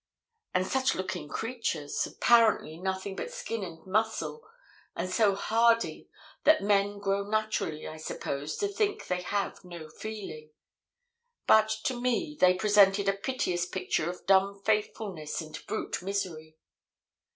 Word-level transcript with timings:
And 0.55 0.65
such 0.65 0.95
looking 0.95 1.29
creatures! 1.29 2.07
apparently 2.07 2.75
nothing 2.79 3.15
but 3.15 3.29
skin 3.31 3.63
and 3.63 3.85
muscle, 3.85 4.41
and 4.95 5.07
so 5.11 5.35
hardy 5.35 6.09
that 6.43 6.63
men 6.63 6.97
grow 6.97 7.21
naturally, 7.23 7.87
I 7.87 7.97
suppose, 7.97 8.57
to 8.57 8.67
think 8.67 9.05
they 9.05 9.21
have 9.21 9.63
no 9.63 9.87
feeling. 9.89 10.49
But 11.45 11.69
to 11.83 12.01
me 12.01 12.35
they 12.39 12.55
presented 12.55 13.07
a 13.09 13.13
piteous 13.13 13.67
picture 13.67 14.09
of 14.09 14.25
dumb 14.25 14.59
faithfulness 14.63 15.39
and 15.39 15.55
brute 15.67 16.01
misery. 16.01 16.57